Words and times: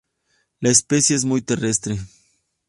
La 0.61 0.71
especie 0.71 1.15
es 1.15 1.25
muy 1.25 1.43
terrestre. 1.43 1.99